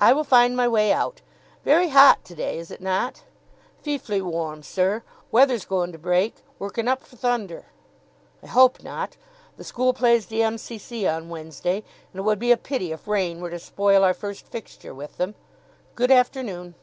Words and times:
"I 0.00 0.12
will 0.12 0.24
find 0.24 0.56
my 0.56 0.66
way 0.66 0.92
out. 0.92 1.20
Very 1.64 1.90
hot 1.90 2.24
to 2.24 2.34
day, 2.34 2.58
is 2.58 2.72
it 2.72 2.80
not?" 2.80 3.22
"Feeflee 3.84 4.20
warm, 4.20 4.64
sir; 4.64 5.04
weather's 5.30 5.64
goin' 5.64 5.92
to 5.92 5.96
break 5.98 6.42
workin' 6.58 6.88
up 6.88 7.04
for 7.04 7.14
thunder." 7.14 7.66
"I 8.42 8.48
hope 8.48 8.82
not. 8.82 9.16
The 9.56 9.62
school 9.62 9.92
plays 9.92 10.26
the 10.26 10.42
M.C.C. 10.42 11.06
on 11.06 11.28
Wednesday, 11.28 11.84
and 12.12 12.18
it 12.18 12.22
would 12.22 12.40
be 12.40 12.50
a 12.50 12.56
pity 12.56 12.90
if 12.90 13.06
rain 13.06 13.40
were 13.40 13.50
to 13.50 13.60
spoil 13.60 14.02
our 14.02 14.12
first 14.12 14.48
fixture 14.48 14.92
with 14.92 15.18
them. 15.18 15.36
Good 15.94 16.10
afternoon." 16.10 16.74